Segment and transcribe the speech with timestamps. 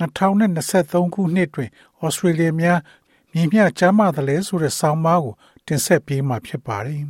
[0.00, 1.70] 2023ခုနှစ်တွင်
[2.00, 2.78] ဩစတြေးလျများ
[3.32, 5.34] မြင်မျှကျမ်းမာတယ်လဲဆိုတဲ့ဆောင်းပါးကို
[5.66, 7.02] တင်ဆက်ပေးမှာဖြစ်ပါတယ်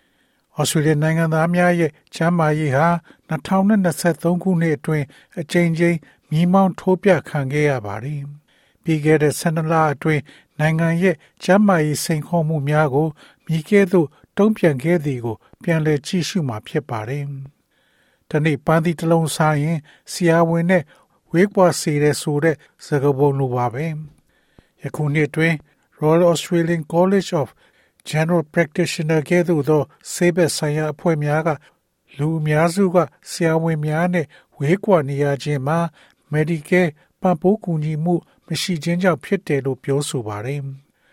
[0.58, 2.86] ။ဩစတြေးလျနိုင်ငံသားများရဲ့ကျမ်းမာရေးဟာ
[3.30, 5.04] 2023ခုနှစ်အတွင်း
[5.40, 5.96] အကြိမ်ကြိမ်
[6.30, 8.20] မြင်းမောင်းထိုးပြခံခဲ့ရပါတယ်။
[8.82, 10.22] ပြီးခဲ့တဲ့12လအတွင်း
[10.60, 13.08] နိုင်ငံရဲ့ကျန်းမာရေးစိန်ခေါ်မှုများကို
[13.46, 17.24] မိကဲ့သို့တုံ့ပြန်ခဲ့သည်ကို ပြန်လည်ကြည့်ရှုမှာဖြစ်ပါတယ်။
[18.30, 19.78] ဒီနေ့ပန်းသီးတစ်လုံးစားရင်
[20.12, 20.82] ဆရာဝန်နဲ့
[21.36, 22.56] ဝေးကွာစေတဲ့ဆိုတဲ့
[22.86, 23.86] စကားပုံလိုပါပဲ။
[24.82, 25.54] ယခုနှစ်တွင်
[26.00, 27.48] Royal Australian College of
[28.10, 31.48] General Practitioner ကဲ့သို့သောဆေးဘက်ဆိုင်ရာအဖွဲ့များက
[32.18, 32.96] လူအများစုက
[33.30, 34.26] ဆရာဝန်များနဲ့
[34.56, 35.78] ဝေးကွာနေရခြင်းမှာ
[36.32, 38.14] Medicare ပံ့ပိုးကူညီမှု
[38.46, 40.60] မရှိခြင်းကြောင့်ဖြစ်တယ်လို့ပြောဆိုပါတယ်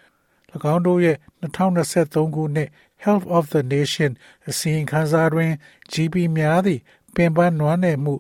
[0.74, 2.70] ။၎င်းတို့ရဲ့2023ခုနှစ်
[3.04, 4.12] Health of the Nation
[4.50, 5.52] အစီရင်ခံစာတွင်
[5.92, 6.82] GP များသည့်
[7.16, 8.14] ပင်ပန်းနွမ်းနယ်မှု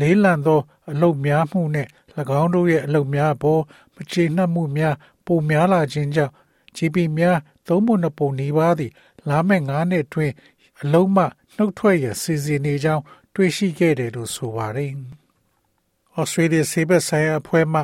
[0.00, 1.88] လေးလံသော အလုတ်များမှုနှင့်၎
[2.40, 3.62] င်းတို့ရဲ့အလုတ်များပေါ်
[3.94, 4.94] မကျေနပ်မှုများ
[5.26, 6.32] ပိုများလာခြင်းကြောင့်
[6.76, 8.92] GP များသုံးပုံနှစ်ပုံနီးပါးသည်
[9.28, 10.34] လာမယ့်9နှစ်အတွင်း
[10.82, 11.24] အလုံးမှ
[11.56, 13.02] နှုတ်ထွက်ရစီစဉ်နေကြောင်း
[13.34, 14.92] တွေ့ရှိခဲ့တယ်လို့ဆိုပါတယ်။
[16.20, 17.80] Australia ဆေးဘက်ဆိုင်ရာအဖွဲ့မှ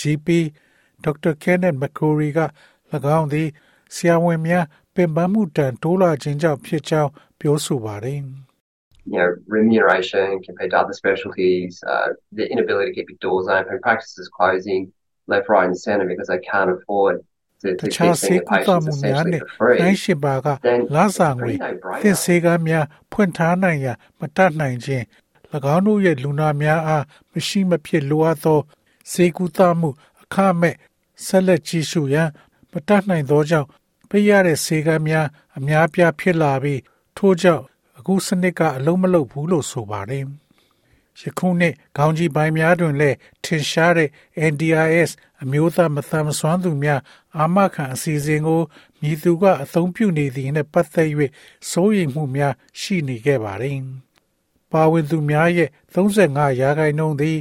[0.00, 0.28] GP
[1.04, 1.32] Dr.
[1.42, 2.40] Kenneth McCrory က၎
[3.18, 3.48] င်းသည်
[3.94, 8.20] ဆရာဝန်များပင်ပန်းမှုတန်တိုးလာခြင်းကြောင့်ဖြစ်ကြောင်းပြောဆိုပါတယ်။
[9.12, 13.78] you know, remuneration compared to other specialties, uh, the inability to keep your doors open,
[13.80, 14.92] practices closing
[15.26, 17.14] left, right, and centre because they can't afford
[17.62, 19.78] to, to တခြား keep ဆေး seeing ကု the သ patients မှုများ essentially နဲ့ for free.
[19.82, 22.02] တိုင်းရှင်ပါက then လာစာ it's a ငွေ pretty no-brainer.
[22.02, 25.04] သင်ဆေးကမ်းများဖွင့်ထားနိုင်ရန်မတတ်နိုင်ခြင်း၎
[25.74, 28.60] င်းတို့ရဲ့လူနာများအားမရှိမဖြစ်လိုအပ်သော
[29.10, 29.90] ဆေးကုသမှု
[30.22, 30.74] အခမဲ့
[31.26, 32.28] ဆက်လက်ကြည့်ရှုရန်
[32.72, 33.68] မတတ်နိုင်သောကြောင့်
[34.08, 36.80] ပေးရတဲ့ဆေးကမ်းများအများပြားဖြစ်လာပြီး
[37.16, 37.64] ထို့ကြောင့်
[38.04, 40.24] အခုစနစ်ကအလုံးမလုံးဘူးလို့ဆိုပါတယ်။
[41.20, 44.08] ယခုနှစ်ခေါင်းကြီးပိုင်းများတွင်လည်းထင်ရှားတဲ့
[44.50, 45.10] NDIS
[45.42, 47.00] အမျိုးသားမသန်မစွမ်းသူများ
[47.36, 48.62] အာမခံအစီအစဉ်ကို
[49.00, 51.08] မြည်သူကအသုံးပြုနေသည်နှင့်ပတ်သက်၍
[51.70, 53.78] စိုးရိမ်မှုများရှိနေခဲ့ပါတယ်။
[54.72, 57.38] ပါဝင်သူများရဲ့35ရာခိုင်နှုန်းသည်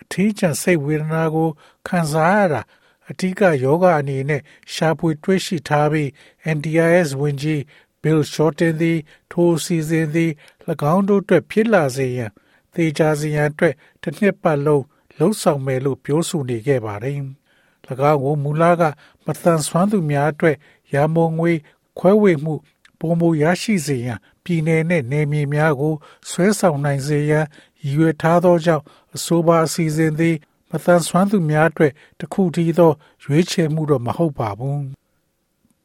[0.00, 1.48] အထီးကျန်စိတ်ဝေဒနာကို
[1.86, 2.62] ခံစားရတာ
[3.10, 4.42] အထူးကယောဂအနေနဲ့
[4.74, 6.08] ရှာဖွေတွေ့ရှိထားပြီး
[6.56, 7.60] NDIS ဝင်ကြီး
[8.02, 8.98] Bill Shorten သည်
[9.30, 10.30] ထိုအစီအစဉ်သည်၎
[10.94, 12.30] င်းတို့အတွက်ဖြစ်လာစေရန်
[12.74, 14.84] သေချာစေရန်အတွက်တစ်နှစ်ပတ်လုံး
[15.18, 17.18] လှုံ့ဆော်မယ်လို့ပြောဆိုနေခဲ့ပါတယ်။၎
[18.10, 18.82] င်းကိုမူလက
[19.24, 20.56] မတန်ဆွမ်းသူများအတွက်
[20.94, 21.52] ရာမုံငွေ
[21.98, 22.54] ခွဲဝေမှု
[22.98, 25.94] ပုံမူရရှိစေရန်ပြည်내နဲ့နယ်မြေများကို
[26.30, 27.46] ဆွဲဆောင်နိုင်စေရန်
[27.82, 28.84] ရည်ရွယ်ထားသောကြောင့်
[29.14, 30.36] အဆိုပါအစီအစဉ်သည်
[30.70, 32.92] မတန်ဆွမ်းသူများအတွက်တစ်ခုတည်းသော
[33.24, 34.80] ရွေးချယ်မှုတော့မဟုတ်ပါဘူး။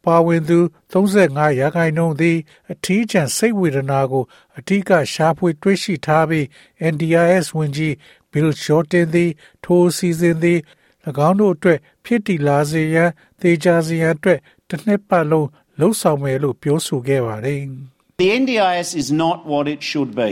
[0.04, 0.58] ပါဝင်သူ
[0.92, 2.38] 35ရာခိုင်နှုန်းသည်
[2.72, 4.24] အထီးကျန်စိတ်ဝေဒနာကို
[4.58, 6.44] အထူးကရှားဖွေတွေ့ရှိထားပြီး
[6.92, 7.92] NDIS ဝင်ကြီး
[8.32, 9.30] Bill Shorten သည်
[9.64, 10.58] ထိုအစီအစဉ်သည်၎
[11.28, 13.10] င်းတို့အတွက်ဖြစ်တည်လာစေရန်
[13.40, 14.38] သေချာစေရန်အတွက်
[14.68, 15.48] တစ်နှစ်ပတ်လုံး
[15.80, 17.60] လှုံ့ဆော်မယ်လို့ပြောဆိုခဲ့ပါတယ်။
[18.22, 20.30] The NDIS is not what it should be.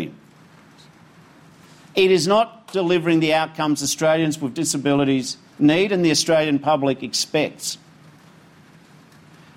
[2.05, 2.47] It is not
[2.79, 5.27] delivering the outcomes Australians with disabilities
[5.59, 7.67] need and the Australian public expects.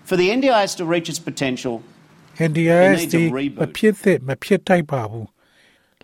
[0.08, 1.82] For the NDIS to reach its potential,
[2.38, 3.60] NDIS It needs a သည် reboot.
[3.62, 5.26] မဖြစ်သင့်မဖြစ်ထိုက်ပါဘူး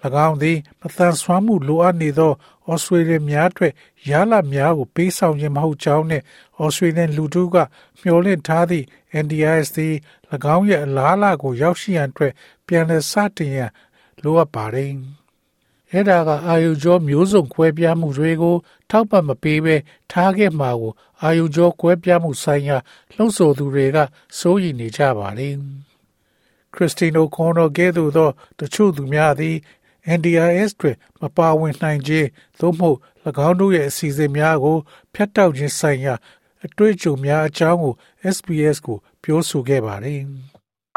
[0.27, 2.33] ၎င်းသည်မတန်ဆွမ်းမှုလိုအပ်နေသော
[2.71, 3.73] ဩစတြေးလျများအတွက်
[4.11, 6.25] ရလဒ်များကိုပေးဆောင်ခြင်းမဟုတ်ကြောင်းနှင့်
[6.63, 7.57] ဩစတြေးလျလူထုက
[8.01, 8.87] မျှော်လင့်ထားသည့်
[9.25, 9.95] NDIS သည်၎
[10.57, 12.33] င်းရဲ့အလားအလာကိုရောက်ရှိရန်အတွက်
[12.67, 13.71] ပြန်လည်စတင်ရန်
[14.23, 14.93] လိုအပ်ပါတယ်။
[15.93, 18.57] အဲ့ဒါကအာယုကျော်မျိုးစုံခွဲပြားမှုတွေကို
[18.91, 19.77] ထောက်ပံ့မပေးဘဲ
[20.13, 20.93] ထားခဲ့မှာကို
[21.23, 22.77] အာယုကျော်ခွဲပြားမှုဆိုင်ရာ
[23.15, 23.99] လှုံ့ဆော်သူတွေက
[24.39, 25.55] စိုးရိမ်နေကြပါတယ်။
[26.75, 29.57] Christine O'Connor ကဲ့သို့သောတချို့သူများသည်
[30.19, 32.29] NDIS တွင်မပါဝင်နိုင်ခြင်း
[32.61, 32.99] သို့မဟုတ်၎
[33.49, 34.79] င်းတို့ရဲ့အစီအစဉ်များကို
[35.15, 36.15] ဖျက်တောက်ခြင်းဆိုင်ရာ
[36.67, 37.95] အတွေ့အကြုံများအကြောင်းကို
[38.37, 40.23] SBS ကိုပြောဆိုခဲ့ပါတယ်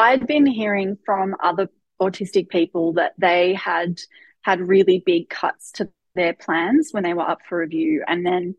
[0.08, 1.66] I'd been hearing from other
[2.06, 3.92] autistic people that they had
[4.45, 8.05] had really big cuts to their plans when they were up for review.
[8.07, 8.57] And then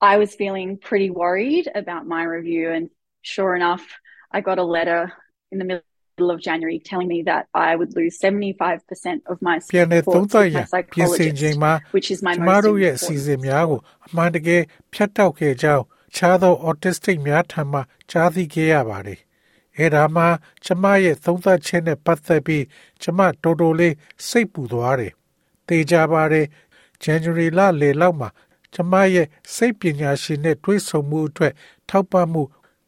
[0.00, 2.70] I was feeling pretty worried about my review.
[2.70, 2.90] And
[3.22, 3.84] sure enough,
[4.30, 5.12] I got a letter
[5.52, 5.84] in the middle
[6.20, 10.46] middle of January telling me that I would lose 75% of my ပြန်လည်သုံး reports သပ်
[10.46, 14.62] with ရ my န်ပြင်ဆင်ချိန် psychologist, မှာ which is my ကျမ most တို့ရဲ့အစီအ important စဉ်များကိုအမှန်တကယ်
[14.92, 15.84] ဖြတ်တောက်ခဲ့ကြောင်း
[16.16, 17.80] ခြားသော autistic များထံမှ
[18.10, 19.20] ကြားသိခဲ့ရပါတယ်။
[19.77, 20.23] အဲဒါမှ
[20.65, 22.63] ကျမရဲ့သုံးသပ်ချက်နဲ့ပတ်သက်ပြီး
[23.01, 23.95] ကျမတော်တော်လေး
[24.27, 25.13] စိတ်ပူသွားတယ်။
[25.67, 26.45] တေချာပါတယ်။
[27.03, 28.29] January လလယ်လောက်မှာ
[28.73, 31.53] ကျမရဲ့စိတ်ပညာရှင်နဲ့တွေ့ဆုံမှုအတွက်
[31.89, 32.43] ထောက်ပံ့မှု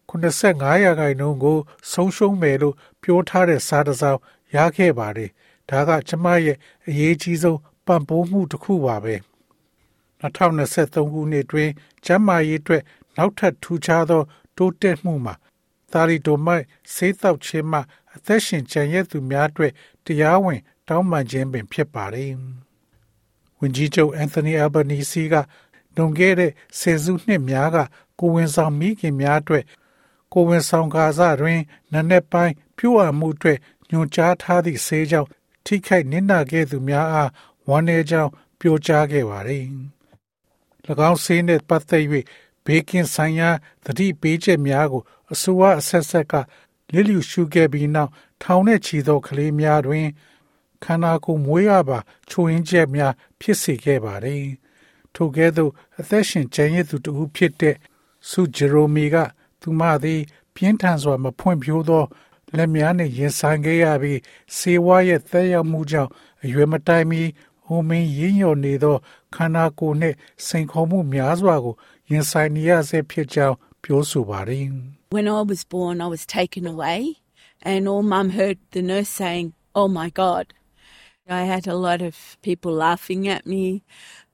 [0.10, 1.58] 85ရာခိုင်နှုန်းကို
[1.92, 4.20] ဆုံးရှုံးမယ်လို့ပြောထားတဲ့စာတစ်စောင်
[4.56, 5.30] ရခဲ့ပါတယ်။
[5.70, 6.58] ဒါကကျမရဲ့
[6.88, 9.16] အရေးကြီးဆုံးပံ့ပိုးမှုတစ်ခုပါပဲ။
[10.22, 11.70] 2023ခုနှစ်တွင်
[12.06, 12.84] ကျန်းမာရေးအတွက်
[13.18, 14.22] နောက်ထပ်ထူးခြားသော
[14.58, 15.34] တိုးတက်မှုမှာ
[15.92, 16.64] သာရီတိုမိုက်
[16.94, 17.80] ဆေးတောက်ခြင်းမှ
[18.16, 19.74] အသက်ရှင်ကျန်ရည်သူများအတွက်
[20.06, 22.32] တရားဝင် တောင်းပန်ခြင်းပင်ဖြစ်ပါတယ်။
[23.60, 25.36] ဝန်ကြီးချုပ်အန်သိုနီအယ်ဘနီစီက
[25.96, 27.78] လွန်ခဲ့တဲ့ဆယ်စုနှစ်များက
[28.20, 29.64] ကိုဝင်ဆောင်မိခင်များအတွက်
[30.34, 31.60] ကိုဝင်ဆောင်ကာစတွင်
[31.94, 33.58] နနက်ပိုင်းပြုအပ်မှုအတွက်
[33.90, 35.30] ညွှန်ကြားထားသည့်ဆေးကြောင့်
[35.66, 37.32] ထိခိုက်နစ်နာခဲ့သူများအား
[37.68, 39.64] ဝမ်းနည်းကြောင်းပြောကြားခဲ့ပါတယ်။၎
[41.10, 42.04] င်းဆေးနှင့်ပတ်သက်၍
[42.66, 43.50] ဘေးကင်းဆိုင်ရာ
[43.86, 46.34] သတိပေးချက်များကို အစိုးရအဆက်ဆက်က
[46.94, 48.12] လစ်လျူရှုခဲ့ပြီးနောက်
[48.44, 50.08] ထောင်နဲ့ချီသောကလေးများတွင်
[50.84, 51.98] ခန္ဓာကိုယ်မွေးရပါ
[52.30, 54.46] ချိုးရင်းချက်များဖြစ်စေခဲ့ပါတယ်။
[55.16, 57.76] ထို့ကဲ့သို့အသက်ရှင်ကျန်ရည်သူတဦးဖြစ်တဲ့
[58.30, 59.16] ဆုဂျေရိုမီက
[59.62, 60.22] သူမသည်
[60.56, 62.04] ပြင်းထန်စွာမဖွင့်ဖြိုးသော
[62.56, 64.20] လက်များနှင့်ရင်ဆိုင်ခဲ့ရပြီး
[64.58, 66.12] စေဝါရဲ့သက်ရောက်မှုကြောင့်
[66.44, 67.22] အရွယ်မတိုင်မီ
[67.68, 68.98] အိုမင်းရင်းညော်နေသော
[69.36, 70.16] ခန္ဓာကိုယ်နှင့်
[70.46, 71.76] စိန်ခေါ်မှုများစွာကို
[72.10, 77.01] ရင်ဆိုင်နေရဆဲဖြစ်ကြောင်းပြောဆိုပါတယ် When I was born, I was taken away,
[77.71, 80.47] and all mum heard the nurse saying, Oh my God.
[81.29, 83.65] I had a lot of people laughing at me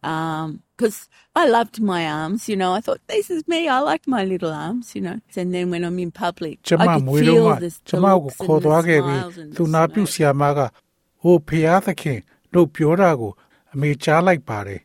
[0.02, 0.98] because
[1.34, 2.72] I loved my arms, you know.
[2.72, 3.68] I thought, This is me.
[3.68, 5.18] I like my little arms, you know.
[5.36, 7.92] And then when I'm in public, ကျမ I မွေး could တော့ feel က the, ကျ
[7.94, 10.12] the မကို looks ခေါ် and သွား the ခဲ့ပြီး smiles and သူ the နာပြု smiles.
[10.12, 10.58] ဆရာမက
[11.22, 12.18] ဟိုဖျားသခင်
[12.54, 13.32] တို့ပြောတာကို
[13.74, 14.80] အမေကြားလိုက်ပါတယ်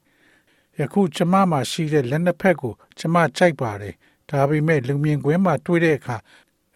[0.80, 3.94] ယခုကျမမှာရှိတဲ့လက်နှစ်ဖက်ကို ကျမကြိုက်ပါတယ်
[4.31, 6.17] ဒါပေမဲ့လူမြင်ကွင်းမှာတွေ့တဲ့အခါ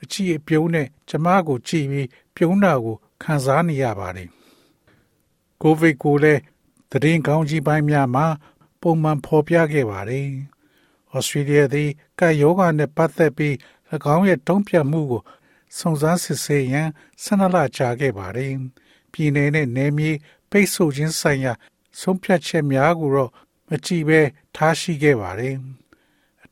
[0.03, 4.29] အချီအပြုံးနဲ့ကျမကိုကြည့်ပြီးပြုံးတာကိုခံစားနေရပါတယ်
[5.63, 6.41] ကိုဗစ်ကိုလည်း
[6.91, 8.27] သတင်းကောင်းကြီးပိုင်းများမှာ
[8.81, 10.29] ပုံမှန်ဖော်ပြခဲ့ပါတယ်
[11.13, 13.55] ဩစတြေးလျသည်ကပ်ယောဂနဲ့ပတ်သက်ပြီး၎
[14.15, 15.23] င်းရဲ့တုံ့ပြန်မှုကို
[15.79, 16.89] စုံစမ်းစစ်ဆေးရန်
[17.25, 18.53] ဆန္ဒလာကြာခဲ့ပါတယ်။
[19.13, 20.11] ပြည်내နဲ့နယ်မြေ
[20.51, 21.53] ပိတ်ဆို့ခြင်းဆိုင်ရာ
[22.01, 23.31] ဆုံးဖြတ်ချက်များကိုတော့
[23.69, 24.21] မကြည့်ဘဲ
[24.57, 25.82] ထားရှိခဲ့ပါတယ်။အ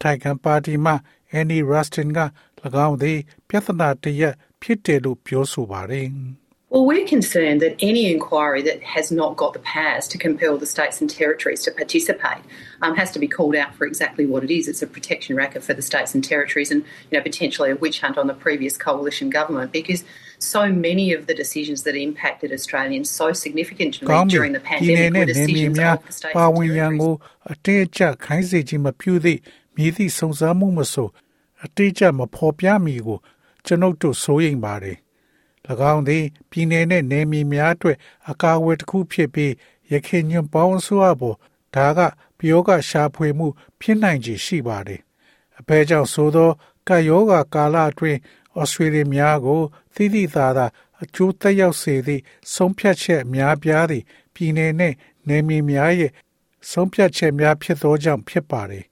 [0.01, 0.93] ထိုက်ခံပါတီမှ
[1.39, 2.19] Annie Rustin က၎
[2.85, 3.19] င်းသည်
[3.49, 6.09] ပြဿနာတစ်ရပ်ဖြစ်တယ်လို့ပြောဆိုပါတယ်။
[6.75, 10.65] Well, we're concerned that any inquiry that has not got the powers to compel the
[10.65, 12.43] states and territories to participate
[12.81, 14.67] um, has to be called out for exactly what it is.
[14.67, 18.01] It's a protection racket for the states and territories, and you know potentially a witch
[18.01, 20.03] hunt on the previous coalition government because
[20.39, 25.15] so many of the decisions that impacted Australians so significantly ကောင်းပြီ during the ပြည်내 pandemic
[25.15, 26.91] နဲ့ were နယ်မြေ decisions များ of the states ပါ and ဝင်ရန်
[29.23, 29.41] territories.
[29.76, 31.08] ကိုအတေးအကျခိုင်းစေခြင်းမပြုသည့်မြည်သည့်စုံစမ်းမှုမဆို
[31.64, 33.18] အတေးအကျမဖော်ပြမီကို
[33.64, 34.98] ကျွန်ုပ်တို့စိုးရိမ်ပါတယ်၎
[35.92, 37.96] င်းသည်ပြည်내နဲ့နယ်မြေများအတွက်
[38.30, 39.52] အကာအကွယ်တစ်ခုဖြစ်ပြီး
[39.92, 41.36] ရခိုင်ညွန့်ပေါင်းဆိုအပေါ်
[41.74, 42.00] ဒါက
[42.38, 43.46] ပယောဂရှာဖွေမှု
[43.80, 45.00] ဖြစ်နိုင်ခြေရှိပါတယ်
[45.58, 46.50] အဘဲကြောင့်ဆိုသော
[46.88, 48.18] ကာယောဂါကာလအတွင်း
[48.60, 49.60] ဩစတြေးလျများကို
[49.94, 50.66] သိသိသာသာ
[51.02, 52.22] အကျိုးသက်ရောက်စေသည့်
[52.54, 54.94] ဆုံးဖြတ်ချက်အများပြားသည့်ပြည်내နဲ့
[55.28, 56.12] နယ်မြေများရဲ့
[56.70, 58.84] ဆုံးဖြတ်ချက်များဖြစ်သောကြောင့်ဖြစ်ပါတယ်။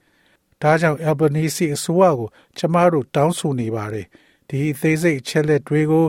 [0.63, 4.07] ဒါကြောင့် Albanese အစိုးရကိုကျမတို့တောင်းဆိုနေပါတယ်။
[4.49, 6.07] ဒီအသေးစိတ်အချက်လက်တွေကို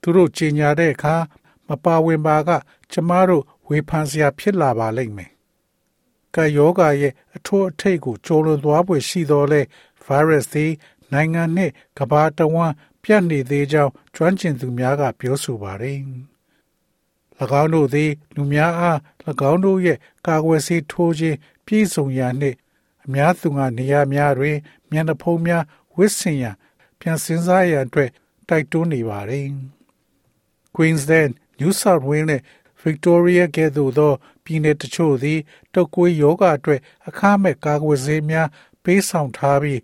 [0.00, 1.16] သူတို့ကြေညာတဲ့အခါ
[1.68, 2.50] မပါဝင်ပါက
[2.92, 5.30] ကျမတို့ဝေဖန်စရာဖြစ်လာပါလိမ့်မယ်။
[6.34, 9.60] ကာယောဂါရဲ့အထိုးအထိပ်ကိုကျော်လွန်သွားပွေရှိတော်လဲ
[10.06, 10.72] virus သည်
[11.12, 15.98] နိုင်ငံနှင့်ကမ္ဘာတဝန်းပြန့်နေသေးကြောင်းကျွမ်းကျင်သူများကပြောဆိုပါတယ်။၎
[17.62, 18.98] င်းတို့သည် လူများအား၎
[19.50, 21.36] င်းတို့ရဲ့ကာကွယ်ဆေးထိုးခြင်း
[21.66, 22.56] ပြည့်စုံရန်နှင့်
[23.06, 24.56] အများသူငါနေရာများတွင်
[24.90, 25.62] မျက်နှာဖုံးများ
[25.96, 26.56] ဝစ်ဆင်ရန်
[27.00, 28.10] ပြန်စင်းစားရန်အတွက်
[28.48, 29.48] တိုက်တွန်းနေပါတယ်။
[30.74, 32.42] Queensland, New South Wales နဲ့
[32.82, 34.12] Victoria ကဲ့သို့သော
[34.44, 35.40] ပြည်내တချို့သည်
[35.74, 38.48] တုပ်ကွေးယောဂအတွက်အခမဲ့ကာကွယ်ဆေးများ
[38.84, 39.80] ပေးဆောင်ထားပြီး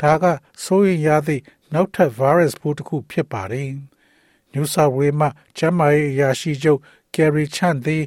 [0.00, 0.24] ဒါက
[0.64, 3.70] စိုးရိမ်ရသည့်နောက်ထပ် virus ပိုးတစ်ခုဖြစ်ပါတယ်။
[4.54, 6.80] New South Wales မှကျန်းမာရေးအရာရှိချုပ်
[7.14, 8.04] Gary Chan သည်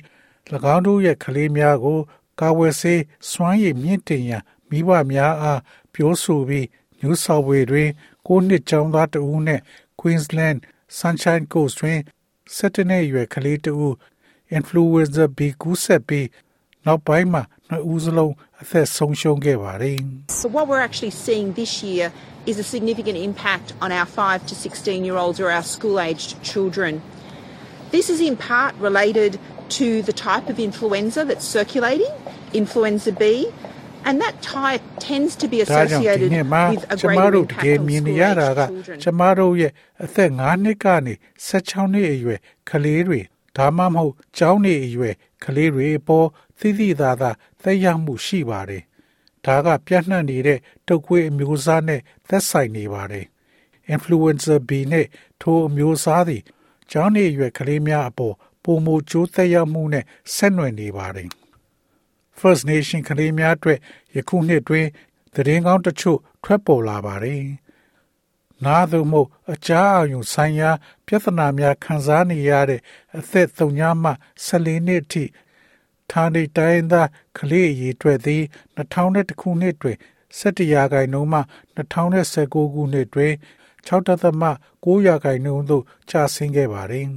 [0.76, 2.00] ၎င်းတို့ရဲ့ကလေးများကို
[2.40, 5.61] ကာဝယ်ဆေးစွမ်းရည်မြင့်တင်ရန် မိဘများအား
[5.95, 6.67] ပြောဆိုပြီး
[7.01, 7.91] New South Wales တွင်
[8.27, 9.63] ကိုနှစ်ကျောင်းသားတဦးနှင့်
[10.01, 10.59] Queensland
[10.99, 11.99] Sunshine Coast တွင်
[12.57, 13.93] 17နှစ်အရွယ်ကလေးတဦး
[14.57, 16.27] influenza B ကူးစက်ပြီး
[16.87, 19.99] နောက်ပိုင်းမှာနှစ်ဦးစလုံးအသက်ဆုံးရှုံးခဲ့ပါတယ်
[20.41, 22.07] So, what we're actually seeing this year
[22.51, 26.31] is a significant impact on our 5 to 16 year olds or our school aged
[26.51, 26.93] children.
[27.95, 29.33] This is in part related
[29.79, 32.13] to the type of influenza that's circulating,
[32.61, 33.25] influenza B,
[34.08, 37.84] and that type tends to be ဒါကြောင့်ဒီ associated နှစ်မှာ with a ကျမ greater တို့တကယ် impact
[37.84, 39.00] on မြင်နေ school ရတာက aged children.
[39.04, 39.72] ကျမတို့ရဲ့
[40.04, 41.14] အသက်9နှစ်ကနေ
[41.48, 43.20] 16နှစ်အရွယ်ကလေးတွေ
[43.58, 46.28] ဒါမှမဟုတ်ကျောင်းနေအရွယ်ကလေးတွေအပေါ်
[46.60, 47.32] သိသိသာသာ
[47.64, 48.84] သက်ရောက်မှုရှိပါတယ်။
[49.46, 53.26] ဒါကပြန့်နှံ့နေတဲ့တုပ်ကွေးအမျိုးအစားနဲ့သက်ဆိုင်နေပါတယ်။
[53.94, 55.08] influenza B နဲ့
[55.42, 56.42] ထိုအမျိုးအစားသည်
[56.92, 61.30] ကျောင်းနေအရွယ်ကလေးများအပေါ်ပုံမကျိုးသက်ရောက်မှုနဲ့ဆက်နွယ်နေပါတယ်။
[62.40, 63.80] First Nation ကလေးများအတွက်
[64.16, 64.88] ယခုနှစ်တွင်
[65.36, 67.44] သတင်းကောင်းတချို့ထွက်ပေါ်လာပါတယ်။
[68.66, 70.70] နားသို့မဟုတ်အကြားအယုံဆိုင်ရာ
[71.06, 72.82] ပြဿနာများခံစားနေရတဲ့
[73.18, 74.12] အသက်၃ညမှ
[74.46, 75.24] 14နှစ်အထိ
[76.12, 78.44] ဌာနေတိုင်းသားကလေးအရေးအတွက်သည်
[78.78, 79.98] 2001ခုနှစ်တွင်
[80.40, 81.40] 17ရာခိုင်နှုန်းမှ
[81.78, 83.34] 2019ခုနှစ်တွင်
[83.88, 87.08] 6.9ရာခိုင်နှုန်းသို့ကျဆင်းခဲ့ပါတယ်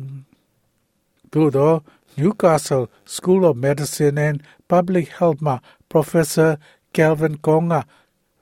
[1.33, 1.73] ။သို့သော
[2.20, 2.86] Newcastle
[3.16, 4.38] School of Medicine and
[4.72, 5.56] Public Health မှ
[5.92, 6.52] Professor
[6.96, 7.76] Calvin Kong က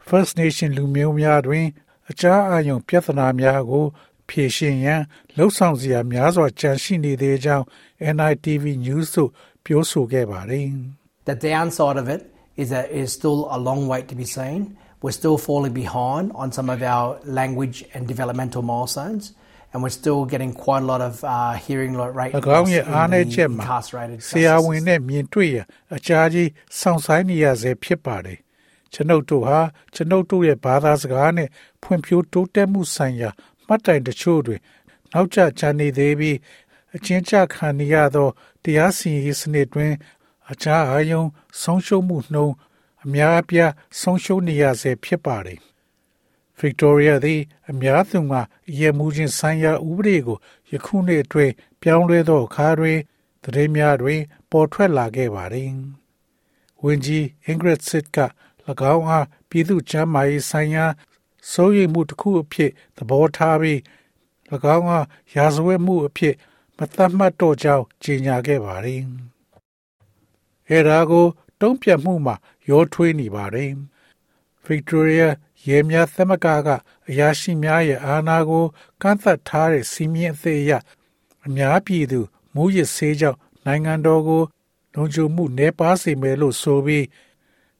[0.10, 1.68] First Nation လူမျိုးများတွင်
[2.10, 3.86] အကြားအာရုံပြဿနာများကို
[4.30, 5.02] ဖြေရှင်းရန်
[5.36, 7.66] လှုံ့ဆော်စရာများစွာကြံရှိနေသေးကြောင်း
[8.16, 9.30] NITV News သို့
[9.66, 10.68] ပြောဆိုခဲ့ပါတယ်
[11.30, 12.22] The downside of it
[12.62, 14.62] is that it is still a long wait to be seen.
[15.04, 17.08] We're still falling behind on some of our
[17.40, 19.24] language and developmental milestones,
[19.77, 22.93] And we're still getting quite a lot of uh, hearing rate ၎င်း loss ရဲ့ in
[22.95, 25.67] အားနည်း the ချက်မှာ incarcerated ဆရာ justice ဝန်နဲ့မြင်တွေ့ရန်
[25.97, 28.39] အကြာကြီးစောင့်ဆိုင်နေရဆဲဖြစ်ပါတယ်
[28.93, 29.61] ကျွန်ုပ်တို့ဟာ
[29.95, 31.49] ကျွန်ုပ်တို့ရဲ့ဘာသာစကားနဲ့
[31.83, 33.31] ဖွံ့ဖြိုးတိုးတက်မှုဆိုင်ရာ
[33.67, 34.61] မှတ်တိုင်တချို့တွင်
[35.13, 36.37] နောက်ကျချနေသေးပြီး
[36.97, 38.29] အချင်းချခံနေရသော
[38.65, 39.93] တရားစီရင်ရေးစနစ်တွင်
[40.51, 41.23] အခြားအယုံ
[41.63, 42.55] ဆုံးရှုံးမှုနှုန်း
[43.05, 45.61] အများအပြားဆုံးရှုံးနေရဆဲဖြစ်ပါတယ်။
[46.61, 48.41] Victoria သည် အများသူငါ
[48.79, 50.39] ရေမှုချင်းဆိုင်ရာဥပဒေကို
[50.71, 52.99] ယခုနှစ်အတွင်းပြောင်းလဲသောအခါတွင်
[53.43, 54.21] သတင်းများတွင်
[54.51, 55.71] ပေါ်ထွက်လာခဲ့ပါတယ်။
[56.83, 58.19] ဝန်ကြီး Ingrid Sit က၎
[58.95, 60.87] င်းအားပြည်သူ့ကျန်းမာရေးဆိုင်ရာ
[61.51, 63.79] စိုးရိမ်မှုတစ်ခုအဖြစ်သဘောထားပြီး၎
[64.77, 66.35] င်းအားရာဇဝတ်မှုအဖြစ်
[66.79, 69.03] မသတ်မှတ်တော့ကြောင်းကြေညာခဲ့ပါတယ်။
[70.69, 71.27] အဲဒါကို
[71.61, 72.35] တုံ့ပြန်မှုမှာ
[72.71, 73.71] ရောထွေးနေပါတယ်။
[74.67, 75.29] Victoria
[75.69, 76.69] ရဲများသမဂ္ဂက
[77.09, 78.65] အရာရှိများရဲ့အာဏာကို
[79.03, 80.73] ကန့်သတ်ထားတဲ့စီမင်းအသေးအရ
[81.47, 82.21] အများပြည်သူ
[82.55, 84.43] မူရစ်ဆေးကြောင့်နိုင်ငံတော်ကို
[84.95, 87.07] လုံခြုံမှုနှဲပါစေမယ်လို့ဆိုပြီး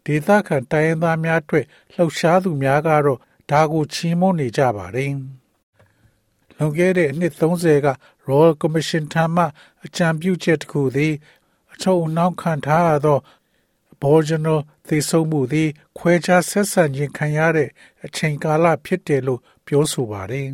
[0.07, 5.13] ဒေသခံတိုင်းရင်းသားများအတွက်လှုပ်ရှားသူများကတော့ဒါကိုချီးမွမ်းနေကြပါတယ်။
[6.57, 7.89] လွန်ခဲ့တဲ့အနှစ်30က
[8.29, 9.45] Royal Commission ထံမှ
[9.85, 11.15] အကြံပြုချက်တစ်ခုသည်
[11.73, 13.19] အချုပ်အနှောင်းခံထားရသော
[13.99, 17.69] Aboriginal သေဆုံးမှုသည် ခွဲခြားဆက်ဆံခြင်းခံရတဲ့
[18.05, 20.49] အချိန်ကာလဖြစ်တယ်လို့ပြောဆိုပါတယ်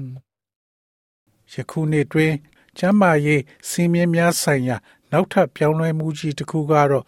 [1.52, 2.34] ။ယခုနှစ်တွင်
[2.78, 4.76] ကျမ်းမာရေးစီမင်းများဆိုင်ရာ
[5.12, 7.04] နောက်ထပ်ပြောင်းလဲမှုကြီးတစ်ခုကတော့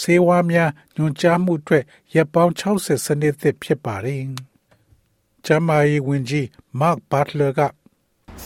[0.00, 4.22] ဆေးဝါးများညွှန်ကြားမှုအတွက်ရပ်ပေါင်း60စနစ်သစ်ဖြစ်ပါတယ်။
[5.46, 6.46] ကျမ်းမာရေးဝန်ကြီး
[6.80, 7.62] Mark Butler က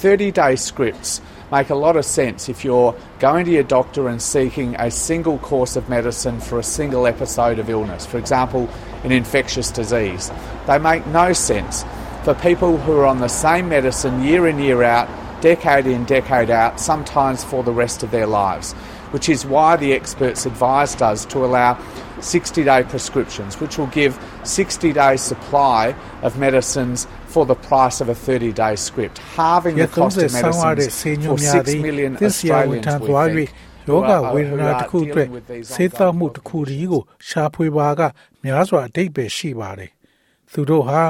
[0.00, 1.10] 30 day scripts
[1.52, 5.38] make a lot of sense if you're going to your doctor and seeking a single
[5.38, 8.68] course of medicine for a single episode of illness, for example,
[9.04, 10.30] an infectious disease.
[10.66, 11.84] They make no sense
[12.24, 15.08] for people who are on the same medicine year in, year out,
[15.40, 18.72] decade in, decade out, sometimes for the rest of their lives,
[19.12, 21.78] which is why the experts advised us to allow
[22.20, 28.06] 60 day prescriptions, which will give 60 days supply of medicines for the price of
[28.14, 32.12] a 30 day script, halving the ရက် cost of 30ဆောင်းရတဲ့ medicines ဆေးညွှ for န်များ6သည် million
[32.20, 33.08] သစ္စရာဝန်ထံ Australians.
[33.08, 33.42] သွား We
[33.88, 36.34] ၍ယော think, who ဂ are- ဝေဒ who နာ are တစ်ခုအတွက် dealing with these ဆေးသောက်မှု ongoing
[36.36, 38.00] တစ်ခုတည်းကိုရှာဖွေပါက
[38.44, 39.90] များစွာအတိတ်ပဲရှိပါတယ်။
[40.52, 41.02] သူတို့ဟာ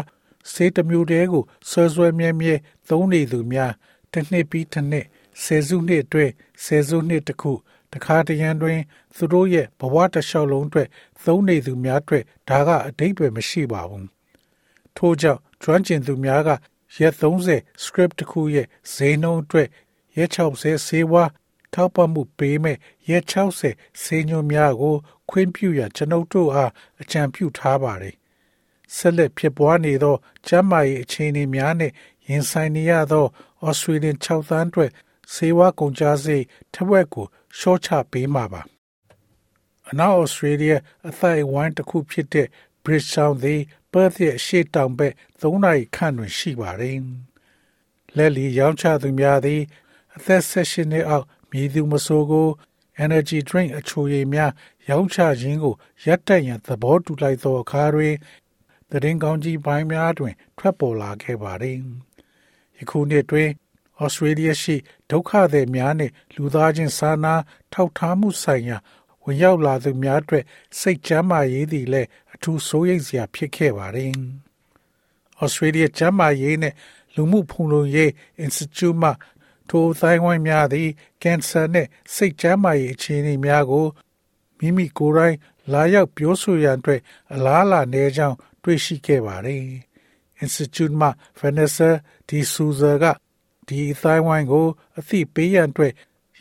[0.53, 2.55] ဆေးတစ်မျိုးတည်းကိုဆွဲဆွဲမြဲမြဲ
[2.89, 3.73] သုံးနေသူများ
[4.13, 5.07] တစ်နှစ်ပြီးတစ်နှစ်
[5.43, 6.33] ဆယ်စုနှစ်အတွင်း
[6.65, 7.53] ဆယ်စုနှစ်တစ်ခု
[7.93, 8.79] တခါတရံတွင်
[9.17, 10.89] သူတို့ရဲ့ဘဝတစ်လျှောက်လုံးအတွက်
[11.25, 14.05] သုံးနေသူများအတွက်ဒါကအတိတ်ပဲမရှိပါဘူး။
[14.97, 16.49] ထို့ကြောင့် ကျွမ်းကျင်သူများက
[16.97, 19.69] ရက်30 script တစ်ခုရဲ့ဈေးနှုန်းအတွက်
[20.17, 21.31] ရက်60ဆေးဝါး
[21.75, 22.77] ထောက်ပံ့မှုပေးမဲ့
[23.09, 23.25] ရက်
[23.63, 24.97] 60ဆေးညွှန်းများကို
[25.31, 28.15] ခွင့်ပြုရန်ကျွန်ုပ်တို့အားအကြံပြုထားပါတယ်။
[28.97, 31.93] ဆက်လက်ဖြစ်ပွားနေသောကျန်းမာရေးအခြေအနေများနဲ့
[32.29, 33.27] ရင်ဆိုင်နေရသော
[33.69, 34.91] Australian 6သန်းအတွက်
[35.33, 37.27] ဆေးဝါးကုန်ကျစရိတ်တစ်ဝက်ကို
[37.59, 38.63] ရှော့ချပေးမှာပါ။
[39.89, 40.73] အနောက်ဩစတြေးလျ
[41.09, 42.47] အသိုက်အဝိုင်းတစ်ခုဖြစ်တဲ့
[42.85, 43.61] Bridgetown သည်
[43.93, 46.99] Perth ရဲ့အရှေ့တောင်ဘက်3နာရီခန့်တွင်ရှိပါတယ်။
[48.17, 49.63] လက်လီရောင်းချသူများသည်
[50.17, 52.49] အသက်16နှစ်အောက်မည်သူမဆိုကို
[53.05, 54.53] energy drink အချိုရည်များ
[54.89, 58.15] ရောင်းချခြင်းကိုရပ်တန့်ရန်သဘောတူလိုက်သောအခါတွင်
[58.91, 61.79] သတင်းကောင်းကြီးပိုင်းများတွင် ထွက်ပေါ်လာခဲ့ပါသည်။
[62.79, 63.49] ယခုနှစ်တွင်
[64.03, 64.77] ဩစတြေးလျရှိ
[65.11, 67.35] ဒုက္ခသည်များနှင့်လူသားချင်းစာနာ
[67.73, 68.77] ထောက်ထားမှုဆိုင်ရာ
[69.31, 70.45] ဝင်ရောက်လာသူများအတွက်
[70.79, 74.13] စိတ်ကျမ်းမာရေးသည်လည်းအထူးစိုးရိမ်စရာဖြစ်ခဲ့ပါတယ်။
[75.41, 76.77] ဩစတြေးလျကျမ်းမာရေးနှင့်
[77.15, 78.11] လူမှုဖုံလုံရေး
[78.45, 79.11] Institute မှ
[79.69, 80.89] ထိုသိုင်းဝိုင်းများသည်
[81.23, 83.87] ကင်ဆာနှင့်စိတ်ကျန်းမာရေးအခြေအနေများကို
[84.59, 85.37] မိမိကိုယ်တိုင်
[85.73, 87.01] လာရောက်ပြောဆိုရန်အတွက်
[87.35, 89.63] အလားအလာနေကြောင်းတွေ့ရှိခဲ့ပါတယ်။
[90.43, 91.09] Institute မှ
[91.39, 91.91] Vanessa
[92.29, 93.05] Di Souza က
[93.67, 94.67] ဒီအသိုင်းဝိုင်းကို
[94.99, 95.93] အသိပေးရန်အတွက်